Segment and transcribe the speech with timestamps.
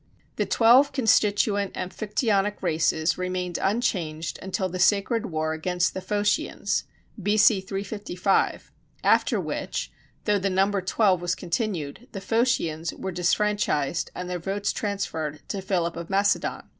[0.37, 6.85] The twelve constituent Amphictyonic races remained unchanged until the Sacred War against the Phocians
[7.21, 7.61] (B.C.
[7.61, 8.71] 355),
[9.03, 9.91] after which,
[10.25, 15.61] though the number twelve was continued, the Phocians were disfranchised, and their votes transferred to
[15.61, 16.63] Philip of Macedon.